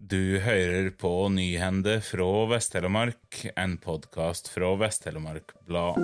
Du 0.00 0.38
hører 0.38 0.90
på 0.90 1.28
Nyhende 1.28 1.96
fra 2.06 2.46
Vest-Telemark, 2.46 3.40
en 3.56 3.72
podkast 3.82 4.46
fra 4.48 4.68
Vest-Telemark 4.78 5.50
Blad. 5.66 5.98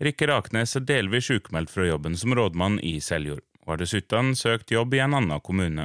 Rikke 0.00 0.26
Raknes 0.26 0.72
er 0.80 0.88
delvis 0.88 1.28
sjukmeldt 1.28 1.70
fra 1.70 1.84
jobben 1.84 2.16
som 2.16 2.32
rådmann 2.32 2.80
i 2.80 2.96
Seljord, 3.04 3.44
og 3.66 3.74
har 3.74 3.84
dessuten 3.84 4.32
søkt 4.32 4.72
jobb 4.72 4.96
i 4.96 5.04
en 5.04 5.20
annen 5.20 5.44
kommune. 5.44 5.84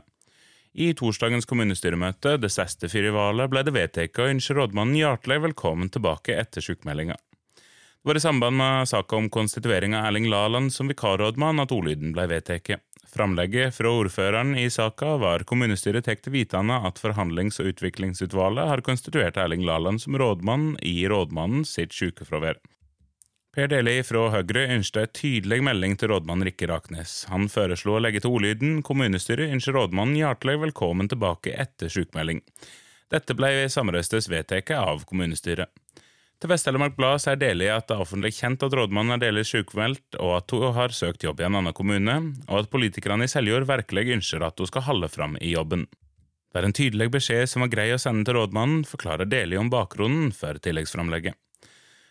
I 0.74 0.92
torsdagens 0.98 1.48
kommunestyremøte, 1.50 2.36
det 2.42 2.52
siste 2.54 2.90
fire 2.92 3.14
valet, 3.16 3.50
ble 3.50 3.64
det 3.66 3.74
vedtatt 3.76 4.20
å 4.20 4.28
ønske 4.32 4.58
rådmannen 4.58 5.00
hjertelig 5.00 5.40
velkommen 5.48 5.90
tilbake 5.94 6.36
etter 6.38 6.62
sjukmeldinga. 6.66 7.16
Det 7.58 8.12
var 8.12 8.20
i 8.20 8.24
samband 8.24 8.56
med 8.56 8.88
saka 8.88 9.18
om 9.18 9.30
konstituering 9.30 9.96
av 9.98 10.06
Erling 10.08 10.30
Laland 10.32 10.72
som 10.72 10.88
vikarrådmann 10.88 11.60
at 11.60 11.74
ordlyden 11.76 12.14
ble 12.16 12.28
vedtatt. 12.32 12.78
Framlegget 13.08 13.76
fra 13.76 13.92
ordføreren 13.92 14.54
i 14.60 14.70
saka 14.70 15.16
var 15.20 15.44
kommunestyret 15.48 16.06
tatt 16.06 16.22
til 16.24 16.36
vitende 16.36 16.78
at 16.88 17.00
Forhandlings- 17.02 17.60
og 17.64 17.72
utviklingsutvalget 17.72 18.70
har 18.70 18.84
konstituert 18.86 19.40
Erling 19.42 19.66
Laland 19.68 20.04
som 20.04 20.16
rådmann 20.20 20.76
i 20.86 21.00
rådmannen 21.10 21.66
sitt 21.66 21.96
sykefravær. 21.96 22.60
Per 23.58 23.72
Deli 23.72 24.04
fra 24.06 24.28
Høyre 24.30 24.68
ønsket 24.70 25.00
en 25.02 25.14
tydelig 25.18 25.58
melding 25.66 25.96
til 25.98 26.12
rådmann 26.12 26.44
Rikke 26.46 26.68
Raknes. 26.70 27.24
Han 27.32 27.48
foreslo 27.50 27.96
å 27.98 28.02
legge 28.06 28.20
til 28.22 28.36
ordlyden 28.38 28.84
kommunestyret 28.86 29.50
ønsker 29.50 29.74
rådmannen 29.74 30.20
hjertelig 30.20 30.60
velkommen 30.62 31.10
tilbake 31.10 31.56
etter 31.64 31.90
sykmelding. 31.90 32.44
Dette 33.10 33.34
ble 33.34 33.50
samrøstes 33.74 34.30
vedtatt 34.30 34.70
av 34.78 35.02
kommunestyret. 35.10 35.74
Til 36.38 36.52
Vest-Telemark 36.52 37.00
Blad 37.00 37.24
sier 37.24 37.40
Deli 37.42 37.72
at 37.74 37.88
det 37.90 37.98
er 37.98 38.04
offentlig 38.06 38.36
kjent 38.38 38.68
at 38.68 38.78
rådmannen 38.78 39.16
er 39.16 39.24
delvis 39.26 39.56
sykmeldt, 39.56 40.20
og 40.22 40.36
at 40.36 40.54
hun 40.54 40.78
har 40.78 40.94
søkt 40.94 41.26
jobb 41.26 41.42
i 41.42 41.50
en 41.50 41.58
annen 41.58 41.78
kommune, 41.82 42.20
og 42.46 42.62
at 42.62 42.70
politikerne 42.70 43.26
i 43.26 43.34
Seljord 43.34 43.66
virkelig 43.72 44.20
ønsker 44.20 44.46
at 44.46 44.62
hun 44.62 44.70
skal 44.70 44.86
holde 44.92 45.10
fram 45.10 45.34
i 45.42 45.56
jobben. 45.56 45.88
Det 46.54 46.62
er 46.62 46.70
en 46.70 46.78
tydelig 46.78 47.10
beskjed 47.18 47.50
som 47.50 47.66
var 47.66 47.74
grei 47.74 47.90
å 47.90 47.98
sende 48.06 48.30
til 48.30 48.38
rådmannen, 48.38 48.86
forklarer 48.86 49.26
Deli 49.26 49.58
om 49.58 49.74
bakgrunnen 49.74 50.30
for 50.30 50.62
tilleggsframlegget. 50.62 51.42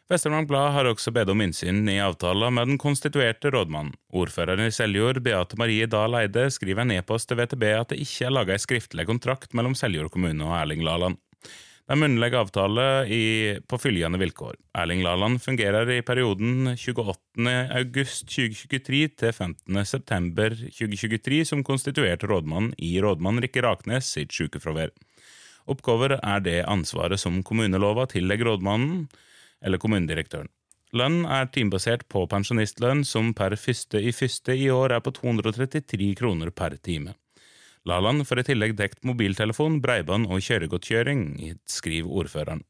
Vest-Telemark 0.06 0.46
Blad 0.46 0.68
har 0.70 0.86
også 0.86 1.10
bedt 1.10 1.32
om 1.32 1.40
innsyn 1.42 1.80
i 1.90 1.96
avtalen 1.98 2.54
med 2.54 2.68
den 2.70 2.76
konstituerte 2.78 3.50
rådmannen. 3.50 3.96
Ordføreren 4.14 4.68
i 4.68 4.74
Seljord, 4.74 5.18
Beate 5.24 5.58
Marie 5.58 5.88
Dahl 5.90 6.14
Eide, 6.14 6.44
skriver 6.54 6.84
en 6.84 6.92
e-post 6.94 7.26
til 7.26 7.40
VTB 7.40 7.64
at 7.74 7.90
det 7.90 7.98
ikke 8.04 8.28
er 8.28 8.36
laget 8.36 8.54
en 8.54 8.62
skriftlig 8.62 9.06
kontrakt 9.08 9.56
mellom 9.58 9.74
Seljord 9.74 10.12
kommune 10.14 10.46
og 10.46 10.54
Erling 10.60 10.86
Laland. 10.86 11.18
Det 11.42 11.94
er 11.96 12.00
munnlig 12.04 12.30
avtale 12.38 12.86
i, 13.10 13.20
på 13.66 13.80
følgende 13.82 14.22
vilkår. 14.22 14.54
Erling 14.78 15.02
Laland 15.02 15.42
fungerer 15.42 15.90
i 15.96 15.98
perioden 16.06 16.76
28. 16.78 17.58
august 17.82 18.30
2023 18.30 19.04
til 19.10 19.34
15. 19.34 19.84
september 19.90 20.54
2023 20.54 21.44
som 21.50 21.66
konstituert 21.66 22.22
rådmann 22.30 22.76
i 22.78 22.94
rådmann 23.02 23.42
Rikke 23.42 23.66
Raknes 23.66 24.14
sitt 24.14 24.30
sykefravær. 24.30 24.94
Oppgaver 25.66 26.20
er 26.22 26.46
det 26.46 26.60
ansvaret 26.70 27.18
som 27.18 27.42
kommunelova 27.42 28.06
tillegger 28.14 28.54
rådmannen 28.54 29.08
eller 29.64 29.80
kommunedirektøren. 29.82 30.50
Lønn 30.96 31.24
er 31.26 31.48
timebasert 31.52 32.06
på 32.12 32.22
pensjonistlønn, 32.30 33.02
som 33.04 33.32
per 33.34 33.56
første 33.58 34.00
i 34.00 34.12
første 34.14 34.54
i 34.54 34.68
år 34.70 34.94
er 34.96 35.02
på 35.02 35.12
233 35.16 36.12
kroner 36.18 36.52
per 36.54 36.76
time. 36.78 37.16
Laland 37.86 38.24
får 38.26 38.42
i 38.42 38.46
tillegg 38.48 38.76
dekt 38.78 39.04
mobiltelefon, 39.06 39.80
breibånd 39.82 40.26
og 40.30 40.42
kjøregodtkjøring, 40.42 41.20
skriver 41.70 42.22
ordføreren. 42.22 42.64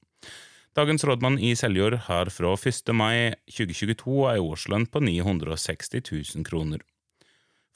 Dagens 0.76 1.06
rådmann 1.08 1.38
i 1.40 1.54
Seljord 1.56 1.94
har 2.04 2.28
fra 2.28 2.50
1. 2.52 2.92
mai 2.92 3.32
2022 3.48 4.16
ei 4.34 4.42
årslønn 4.44 4.84
på 4.92 5.00
960 5.00 6.02
000 6.10 6.44
kroner. 6.44 6.82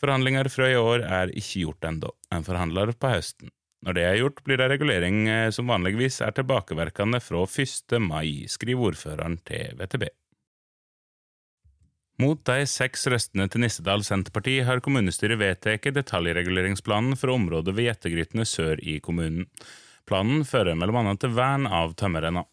Forhandlinger 0.00 0.48
fra 0.52 0.68
i 0.68 0.76
år 0.76 1.04
er 1.04 1.32
ikke 1.32 1.62
gjort 1.62 1.88
ennå, 1.88 2.12
en 2.32 2.44
forhandler 2.44 2.92
på 2.92 3.14
høsten. 3.14 3.52
Når 3.80 3.96
det 3.96 4.02
er 4.04 4.18
gjort, 4.20 4.42
blir 4.44 4.60
det 4.60 4.68
regulering 4.74 5.22
som 5.56 5.70
vanligvis 5.72 6.20
er 6.26 6.34
tilbakeverkende 6.36 7.22
fra 7.24 7.46
1. 7.48 7.96
mai, 8.04 8.44
skriver 8.50 8.90
ordføreren 8.92 9.38
til 9.48 9.78
VTB. 9.78 10.10
Mot 12.20 12.40
de 12.44 12.66
seks 12.68 13.06
røstene 13.08 13.46
til 13.48 13.62
Nissedal 13.62 14.02
Senterparti 14.04 14.58
har 14.68 14.82
kommunestyret 14.84 15.40
vedtatt 15.40 15.88
detaljreguleringsplanen 15.96 17.16
for 17.16 17.32
området 17.32 17.72
ved 17.72 17.86
Jettegrytene 17.88 18.44
sør 18.44 18.82
i 18.84 18.98
kommunen. 19.00 19.46
Planen 20.04 20.44
fører 20.44 20.76
mellom 20.76 21.00
annet 21.00 21.22
til 21.22 21.32
vern 21.38 21.64
av 21.64 21.94
tømmerrenna. 21.96 22.44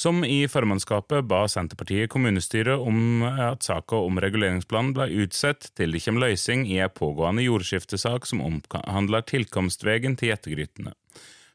Som 0.00 0.24
i 0.24 0.48
formannskapet 0.48 1.26
ba 1.28 1.42
Senterpartiet 1.48 2.08
kommunestyret 2.08 2.80
om 2.80 3.20
at 3.28 3.66
saka 3.66 3.98
om 4.00 4.16
reguleringsplanen 4.24 4.94
ble 4.96 5.10
utsatt 5.26 5.66
til 5.76 5.92
det 5.92 6.00
kommer 6.00 6.24
løsning 6.24 6.62
i 6.72 6.78
en 6.80 6.94
pågående 6.94 7.44
jordskiftesak 7.44 8.24
som 8.30 8.40
omhandler 8.46 9.26
tilkomstvegen 9.28 10.16
til 10.16 10.32
Gjettegrytene. 10.32 10.94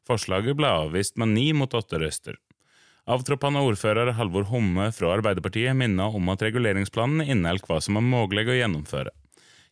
Forslaget 0.06 0.60
ble 0.62 0.70
avvist 0.84 1.18
med 1.18 1.34
ni 1.34 1.48
mot 1.58 1.74
åtte 1.74 1.98
røster. 1.98 2.38
Avtroppende 3.10 3.66
ordfører 3.66 4.14
Halvor 4.20 4.46
Homme 4.54 4.92
fra 4.94 5.16
Arbeiderpartiet 5.18 5.74
minner 5.82 6.14
om 6.14 6.30
at 6.30 6.46
reguleringsplanen 6.46 7.26
inneholder 7.26 7.66
hva 7.66 7.82
som 7.82 7.98
er 7.98 8.10
mulig 8.14 8.46
å 8.46 8.62
gjennomføre. 8.62 9.10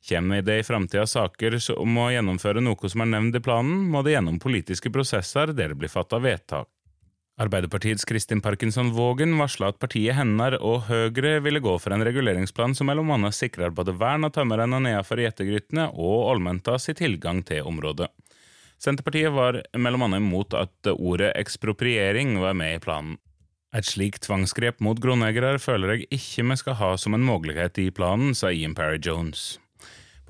Kommer 0.09 0.41
det 0.41 0.63
i 0.63 0.65
framtida 0.65 1.05
saker 1.05 1.61
om 1.77 2.01
å 2.01 2.09
gjennomføre 2.09 2.65
noe 2.65 2.89
som 2.89 3.05
er 3.05 3.13
nevnt 3.19 3.37
i 3.37 3.47
planen, 3.51 3.85
må 3.93 4.01
det 4.01 4.17
gjennom 4.17 4.41
politiske 4.41 4.89
prosesser 4.89 5.53
der 5.53 5.75
det 5.75 5.83
blir 5.83 5.93
fatta 5.93 6.17
vedtak. 6.17 6.72
Arbeiderpartiets 7.41 8.05
Kristin 8.05 8.41
Parkinson 8.41 8.91
Vågen 8.93 9.31
varsla 9.39 9.71
at 9.71 9.79
partiet 9.81 10.13
hennes 10.13 10.53
og 10.61 10.83
Høyre 10.85 11.39
ville 11.41 11.63
gå 11.65 11.71
for 11.81 11.95
en 11.95 12.05
reguleringsplan 12.05 12.75
som 12.77 12.91
annet 12.93 13.33
sikrer 13.33 13.73
både 13.73 13.95
vern 13.97 14.27
av 14.27 14.35
tømmerrenna 14.35 14.77
nedenfor 14.85 15.17
gjetegrytene 15.23 15.87
og 15.97 16.27
allmenta 16.29 16.77
sin 16.77 16.99
tilgang 16.99 17.41
til 17.41 17.65
området. 17.65 18.11
Senterpartiet 18.77 19.33
var 19.33 19.63
annet 19.73 20.19
imot 20.19 20.53
at 20.53 20.91
ordet 20.93 21.31
ekspropriering 21.39 22.37
var 22.37 22.53
med 22.53 22.75
i 22.75 22.83
planen. 22.83 23.17
Et 23.73 23.89
slikt 23.89 24.27
tvangsgrep 24.27 24.77
mot 24.85 25.01
grunneiere 25.01 25.57
føler 25.57 25.95
jeg 25.95 26.19
ikke 26.19 26.45
vi 26.51 26.59
skal 26.61 26.77
ha 26.77 26.91
som 27.01 27.17
en 27.17 27.25
mulighet 27.25 27.81
i 27.81 27.89
planen, 27.89 28.37
sa 28.37 28.53
Ian 28.53 28.77
Parry 28.77 29.01
Jones. 29.01 29.57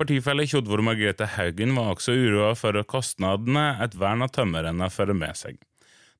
Partifelle 0.00 0.48
Tjodvor 0.48 0.80
Margrethe 0.80 1.28
Haugen 1.36 1.76
var 1.76 1.92
også 1.92 2.16
uroa 2.16 2.54
for 2.56 2.80
kostnadene 2.88 3.74
et 3.84 3.92
vern 4.00 4.24
av 4.24 4.32
tømmerrenna 4.32 4.88
fører 4.88 5.20
med 5.20 5.36
seg. 5.36 5.60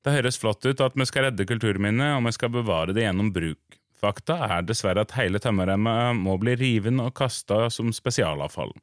Det 0.05 0.13
høres 0.13 0.37
flott 0.37 0.61
ut 0.69 0.81
at 0.85 0.93
vi 0.93 1.05
skal 1.09 1.31
redde 1.31 1.47
kulturminnet, 1.49 2.19
og 2.19 2.27
vi 2.27 2.35
skal 2.35 2.51
bevare 2.53 2.93
det 2.93 3.07
gjennom 3.07 3.31
bruk. 3.33 3.79
Fakta 3.97 4.35
er 4.45 4.65
dessverre 4.67 5.01
at 5.01 5.15
hele 5.17 5.39
tømmerremmet 5.41 6.19
må 6.19 6.35
bli 6.37 6.53
riven 6.59 7.01
og 7.01 7.15
kasta 7.17 7.71
som 7.73 7.89
spesialavfall. 7.95 8.75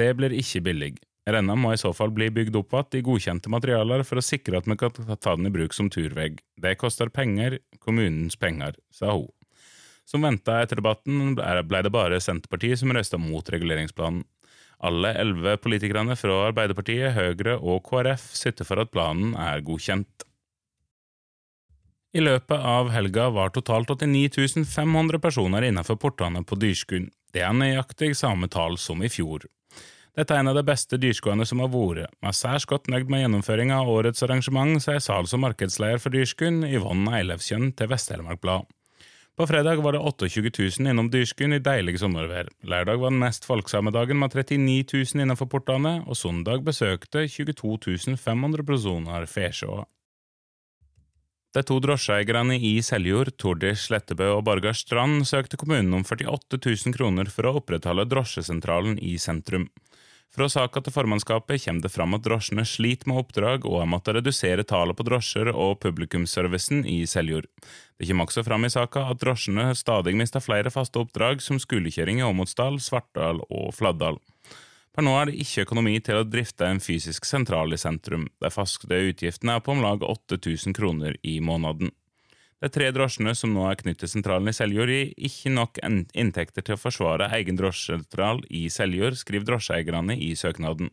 Det 0.00 0.08
blir 0.16 0.32
ikke 0.32 0.62
billig. 0.64 0.94
Renna 1.28 1.54
må 1.60 1.74
i 1.74 1.78
så 1.78 1.92
fall 1.94 2.10
bli 2.16 2.30
bygd 2.32 2.56
opp 2.58 2.72
igjen 2.72 2.98
i 2.98 3.04
godkjente 3.04 3.52
materialer 3.52 4.02
for 4.08 4.18
å 4.18 4.24
sikre 4.24 4.58
at 4.58 4.70
vi 4.70 4.78
kan 4.80 4.96
ta 4.96 5.36
den 5.36 5.50
i 5.50 5.52
bruk 5.52 5.76
som 5.76 5.92
turvegg. 5.92 6.40
Det 6.56 6.78
koster 6.80 7.12
penger, 7.12 7.60
kommunens 7.84 8.40
penger, 8.40 8.80
sa 8.90 9.12
hun. 9.12 9.28
Som 10.08 10.24
venta 10.24 10.56
etter 10.64 10.80
debatten 10.80 11.36
ble 11.36 11.84
det 11.84 11.92
bare 11.92 12.18
Senterpartiet 12.20 12.80
som 12.80 12.96
røsta 12.96 13.20
mot 13.20 13.44
reguleringsplanen. 13.44 14.24
Alle 14.82 15.12
elleve 15.20 15.60
politikerne 15.62 16.16
fra 16.18 16.40
Arbeiderpartiet, 16.48 17.12
Høyre 17.14 17.60
og 17.60 17.84
KrF 17.86 18.32
sitter 18.34 18.66
for 18.66 18.82
at 18.82 18.90
planen 18.90 19.36
er 19.38 19.62
godkjent. 19.62 20.31
I 22.12 22.20
løpet 22.20 22.60
av 22.60 22.90
helga 22.92 23.30
var 23.32 23.54
totalt 23.54 23.90
89 23.90 24.66
500 24.68 25.18
personer 25.18 25.64
innenfor 25.64 25.96
portene 25.96 26.42
på 26.44 26.58
Dyrskuen. 26.60 27.08
Det 27.32 27.40
er 27.40 27.54
nøyaktig 27.56 28.10
samme 28.18 28.50
tall 28.52 28.76
som 28.76 29.00
i 29.00 29.08
fjor. 29.08 29.46
Dette 30.12 30.36
er 30.36 30.42
en 30.42 30.50
av 30.50 30.58
de 30.58 30.64
beste 30.68 30.98
dyrskuene 31.00 31.46
som 31.48 31.62
har 31.64 31.70
vært. 31.72 32.12
Vi 32.20 32.28
er 32.28 32.36
særs 32.36 32.66
godt 32.68 32.90
nøyd 32.92 33.08
med 33.08 33.22
gjennomføringa 33.22 33.78
av 33.80 33.88
årets 33.88 34.20
arrangement, 34.26 34.76
sier 34.84 35.00
sals- 35.00 35.32
og 35.32 35.40
markedsleder 35.40 36.02
for 36.04 36.12
Dyrskuen, 36.12 36.60
Yvonne 36.68 37.14
Eilevskjønn 37.16 37.72
til 37.78 37.88
Vest-Telemark 37.88 38.42
Blad. 38.44 38.68
På 39.32 39.46
fredag 39.48 39.80
var 39.80 39.96
det 39.96 40.04
28 40.04 40.52
000 40.52 40.92
innom 40.92 41.08
Dyrskuen 41.08 41.56
i 41.56 41.62
deilig 41.64 41.96
sommervær. 42.02 42.52
Lørdag 42.68 43.00
var 43.00 43.14
den 43.14 43.22
mest 43.24 43.48
folksomme 43.48 43.94
dagen 43.96 44.20
med 44.20 44.36
39 44.36 44.84
000 44.92 45.24
innenfor 45.24 45.48
portene, 45.48 46.02
og 46.04 46.20
søndag 46.20 46.60
besøkte 46.68 47.24
22 47.24 48.18
500 48.20 48.68
personer 48.68 49.24
Fesjåa. 49.24 49.88
De 51.52 51.60
to 51.68 51.74
drosjeeierne 51.84 52.54
i 52.56 52.78
Seljord, 52.80 53.34
Tordi 53.36 53.74
Slettebø 53.76 54.30
og 54.38 54.46
Borgar 54.46 54.72
Strand, 54.72 55.26
søkte 55.28 55.58
kommunen 55.60 55.92
om 55.98 56.04
48 56.06 56.56
000 56.56 56.94
kroner 56.96 57.28
for 57.28 57.44
å 57.44 57.58
opprettholde 57.60 58.06
drosjesentralen 58.08 58.96
i 58.96 59.18
sentrum. 59.20 59.66
Fra 60.32 60.46
saka 60.48 60.80
til 60.80 60.94
formannskapet 60.94 61.60
kommer 61.66 61.84
det 61.84 61.90
fram 61.92 62.16
at 62.16 62.24
drosjene 62.24 62.64
sliter 62.64 63.10
med 63.10 63.20
oppdrag 63.20 63.66
og 63.68 63.82
har 63.82 63.90
måttet 63.92 64.16
redusere 64.16 64.64
tallet 64.64 64.96
på 64.96 65.04
drosjer 65.04 65.52
og 65.52 65.76
publikumsservicen 65.84 66.86
i 66.88 67.02
Seljord. 67.04 67.50
Det 68.00 68.08
kommer 68.08 68.24
også 68.24 68.46
fram 68.48 68.64
i 68.64 68.72
saka 68.72 69.04
at 69.12 69.20
drosjene 69.20 69.74
stadig 69.76 70.16
mister 70.16 70.40
flere 70.40 70.72
faste 70.72 71.04
oppdrag, 71.04 71.44
som 71.44 71.60
skolekjøring 71.60 72.24
i 72.24 72.28
Åmotsdal, 72.32 72.80
Svartdal 72.80 73.44
og 73.50 73.74
Fladdal. 73.76 74.16
Per 74.92 75.04
nå 75.06 75.12
er 75.16 75.30
det 75.30 75.40
ikke 75.40 75.64
økonomi 75.64 75.94
til 76.04 76.20
å 76.20 76.28
drifte 76.28 76.68
en 76.68 76.80
fysisk 76.84 77.24
sentral 77.24 77.72
i 77.72 77.80
sentrum. 77.80 78.26
De 78.44 78.50
faste 78.52 78.86
utgiftene 78.92 79.56
er 79.56 79.64
på 79.64 79.72
om 79.72 79.80
lag 79.80 80.04
8000 80.04 80.76
kroner 80.76 81.16
i 81.24 81.38
måneden. 81.40 81.94
De 82.62 82.68
tre 82.70 82.92
drosjene 82.94 83.32
som 83.34 83.50
nå 83.50 83.64
er 83.66 83.80
knyttet 83.80 84.04
til 84.04 84.10
sentralen 84.12 84.52
i 84.52 84.54
Seljord, 84.54 84.92
gir 84.92 85.08
ikke 85.16 85.50
nok 85.50 85.80
inntekter 85.82 86.62
til 86.62 86.76
å 86.76 86.78
forsvare 86.78 87.26
egen 87.40 87.56
drosjesentral 87.58 88.44
i 88.54 88.68
Seljord, 88.70 89.16
skriver 89.18 89.48
drosjeeierne 89.48 90.14
i 90.14 90.30
søknaden. 90.38 90.92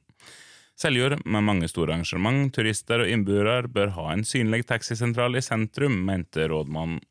Seljord, 0.79 1.19
med 1.27 1.45
mange 1.45 1.67
store 1.69 1.93
arrangement, 1.93 2.49
turister 2.55 3.03
og 3.03 3.11
innbyggere, 3.11 3.67
bør 3.69 3.93
ha 3.99 4.07
en 4.15 4.25
synlig 4.25 4.63
taxisentral 4.71 5.35
i 5.35 5.43
sentrum, 5.45 5.99
mente 6.07 6.47
rådmannen. 6.49 7.03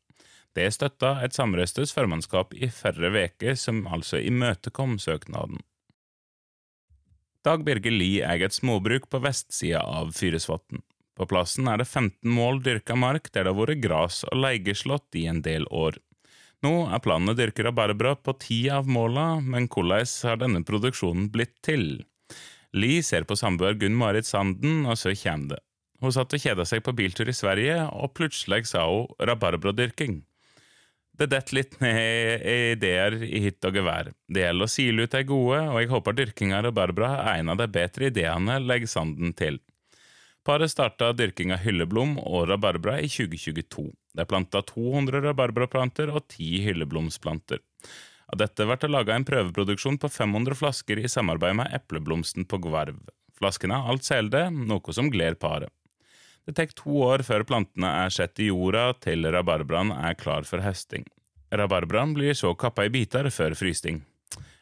Det 0.57 0.65
støtta 0.73 1.19
et 1.23 1.37
samrøstes 1.37 1.93
formannskap 1.95 2.57
i 2.57 2.67
færre 2.73 3.13
veker, 3.13 3.53
som 3.55 3.85
altså 3.87 4.19
imøtekom 4.25 4.97
søknaden. 4.99 5.61
Dag 7.49 7.63
Birger 7.65 7.95
Lie 7.95 8.19
eier 8.21 8.45
et 8.45 8.53
småbruk 8.53 9.07
på 9.09 9.17
vestsida 9.23 9.79
av 9.81 10.11
Fyresvatn. 10.13 10.83
På 11.17 11.25
plassen 11.25 11.65
er 11.71 11.79
det 11.81 11.87
15 11.87 12.29
mål 12.29 12.59
dyrka 12.61 12.93
mark 12.93 13.31
der 13.33 13.47
det 13.47 13.53
har 13.55 13.57
vært 13.57 13.81
gras 13.81 14.19
og 14.27 14.37
leigeslått 14.37 15.17
i 15.17 15.23
en 15.31 15.39
del 15.41 15.65
år. 15.73 15.97
Nå 16.61 16.73
er 16.93 17.01
planen 17.01 17.33
å 17.33 17.35
dyrke 17.39 17.65
rabarbra 17.65 18.13
på 18.21 18.35
ti 18.43 18.59
av 18.69 18.85
måla, 18.85 19.39
men 19.41 19.65
hvordan 19.65 20.05
har 20.29 20.37
denne 20.43 20.61
produksjonen 20.67 21.31
blitt 21.33 21.55
til? 21.65 22.03
Li 22.77 22.99
ser 23.01 23.25
på 23.25 23.39
samboer 23.39 23.81
Gunn 23.81 23.97
Marit 23.97 24.29
Sanden, 24.29 24.83
og 24.85 25.01
så 25.01 25.15
kommer 25.17 25.55
det. 25.55 25.63
Hun 26.05 26.13
satt 26.13 26.37
og 26.37 26.45
kjeda 26.45 26.69
seg 26.69 26.85
på 26.85 26.93
biltur 27.01 27.33
i 27.33 27.39
Sverige, 27.39 27.81
og 27.89 28.13
plutselig 28.13 28.67
sa 28.69 28.85
hun 28.85 29.09
rabarbradyrking. 29.25 30.21
Det 31.19 31.27
detter 31.27 31.57
litt 31.57 31.73
ned 31.81 32.45
i 32.47 32.53
ideer 32.77 33.17
i 33.27 33.41
hytt 33.43 33.65
og 33.67 33.75
gevær. 33.75 34.13
Det 34.31 34.45
gjelder 34.45 34.69
å 34.69 34.71
sile 34.71 35.03
ut 35.03 35.15
de 35.17 35.23
gode, 35.27 35.57
og 35.67 35.79
jeg 35.81 35.89
håper 35.91 36.15
dyrkinga 36.15 36.61
av 36.63 36.71
Barbara 36.77 37.09
er 37.25 37.41
en 37.41 37.51
av 37.51 37.57
de 37.59 37.67
bedre 37.67 38.07
ideene, 38.07 38.55
legger 38.63 38.87
Sanden 38.87 39.33
til. 39.35 39.59
Paret 40.47 40.71
starta 40.71 41.11
dyrking 41.11 41.51
av 41.51 41.59
hylleblom 41.65 42.15
og 42.23 42.47
rabarbra 42.47 42.95
i 43.03 43.09
2022. 43.11 43.89
De 44.15 44.25
planta 44.25 44.61
200 44.63 45.19
rabarbraplanter 45.27 46.13
og 46.13 46.23
10 46.31 46.63
hylleblomsplanter. 46.69 47.59
Av 48.31 48.39
dette 48.39 48.65
ble 48.69 48.77
det 48.79 48.89
laga 48.93 49.17
en 49.17 49.27
prøveproduksjon 49.27 49.99
på 49.99 50.07
500 50.13 50.55
flasker 50.55 51.03
i 51.03 51.11
samarbeid 51.11 51.59
med 51.59 51.75
Epleblomsten 51.75 52.47
på 52.47 52.61
Gvarv. 52.63 53.01
Flaskene 53.35 53.75
er 53.75 53.91
alt 53.91 54.07
selde, 54.07 54.47
noe 54.55 54.95
som 54.95 55.11
gleder 55.11 55.35
paret. 55.39 55.73
Det 56.47 56.55
tar 56.57 56.71
to 56.75 57.01
år 57.05 57.23
før 57.27 57.45
plantene 57.47 57.89
er 58.05 58.13
sett 58.13 58.39
i 58.41 58.49
jorda 58.49 58.91
til 59.03 59.27
rabarbraen 59.33 59.91
er 59.95 60.17
klar 60.19 60.47
for 60.47 60.63
høsting. 60.65 61.05
Rabarbraen 61.51 62.13
blir 62.13 62.37
så 62.37 62.53
kappa 62.57 62.85
i 62.85 62.93
biter 62.93 63.29
før 63.33 63.55
frysting. 63.57 64.03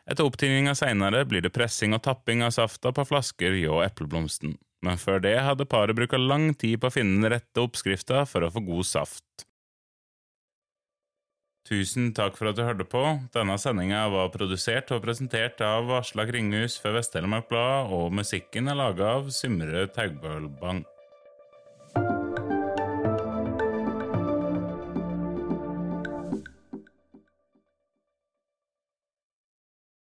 Etter 0.07 0.23
opptininga 0.23 0.71
seinere 0.77 1.25
blir 1.27 1.43
det 1.43 1.51
pressing 1.55 1.95
og 1.95 2.03
tapping 2.05 2.45
av 2.45 2.53
safta 2.55 2.93
på 2.95 3.03
flasker 3.09 3.57
hjå 3.59 3.81
epleblomsten, 3.83 4.55
men 4.85 5.01
før 5.01 5.19
det 5.23 5.35
hadde 5.43 5.67
paret 5.67 5.97
bruka 5.97 6.19
lang 6.19 6.53
tid 6.55 6.79
på 6.79 6.87
å 6.87 6.95
finne 6.95 7.19
den 7.19 7.33
rette 7.35 7.63
oppskrifta 7.63 8.23
for 8.29 8.47
å 8.47 8.51
få 8.53 8.63
god 8.69 8.87
saft. 8.87 9.47
Tusen 11.67 12.13
takk 12.15 12.37
for 12.39 12.47
at 12.47 12.55
du 12.55 12.63
hørte 12.63 12.85
på. 12.87 13.01
Denne 13.35 13.57
sendinga 13.59 14.05
var 14.13 14.31
produsert 14.31 14.93
og 14.95 15.01
presentert 15.03 15.59
av 15.59 15.89
Aslak 15.97 16.31
Ringhus 16.31 16.77
for 16.79 16.95
Vest-Telemark 16.95 17.49
Blad, 17.51 17.91
og 17.91 18.13
musikken 18.15 18.71
er 18.71 18.79
laga 18.79 19.17
av 19.17 19.33
Symre 19.35 19.89
Taugbølbang. 19.91 20.85